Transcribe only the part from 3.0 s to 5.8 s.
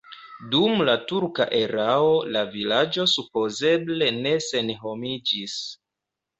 supozeble ne senhomiĝis.